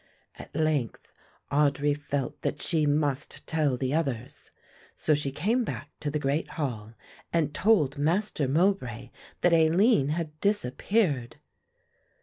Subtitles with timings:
[0.39, 1.11] At length
[1.51, 4.49] Audry felt that she must tell the others.
[4.95, 6.95] So she came back to the great hall
[7.31, 9.11] and told Master Mowbray
[9.41, 11.35] that Aline had disappeared.